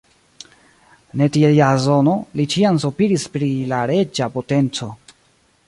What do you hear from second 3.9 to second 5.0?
reĝa potenco.